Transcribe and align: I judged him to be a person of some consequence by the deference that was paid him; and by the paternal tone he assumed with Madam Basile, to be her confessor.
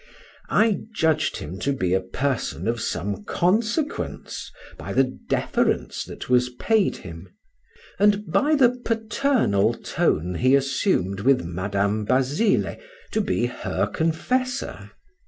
I 0.49 0.79
judged 0.95 1.37
him 1.37 1.59
to 1.59 1.73
be 1.73 1.93
a 1.93 2.01
person 2.01 2.67
of 2.67 2.81
some 2.81 3.23
consequence 3.23 4.51
by 4.75 4.93
the 4.93 5.03
deference 5.03 6.03
that 6.05 6.27
was 6.27 6.49
paid 6.55 6.97
him; 6.97 7.29
and 7.99 8.25
by 8.25 8.55
the 8.55 8.81
paternal 8.83 9.75
tone 9.75 10.33
he 10.33 10.55
assumed 10.55 11.19
with 11.19 11.45
Madam 11.45 12.05
Basile, 12.05 12.77
to 13.11 13.21
be 13.21 13.45
her 13.45 13.85
confessor. 13.85 14.89